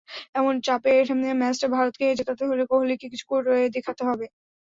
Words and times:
এমন 0.35 0.55
চাপের 0.63 1.05
ম্যাচটা 1.41 1.67
ভারতকে 1.69 2.05
জেতাতে 2.19 2.43
হলে 2.49 2.63
কোহলিকেই 2.71 3.11
কিছু 3.13 3.25
করে 3.31 3.55
দেখাতে 3.75 4.01
হবে। 4.09 4.25